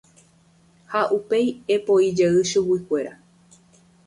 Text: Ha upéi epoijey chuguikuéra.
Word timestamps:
Ha 0.93 1.01
upéi 1.17 1.47
epoijey 1.75 2.35
chuguikuéra. 2.49 3.13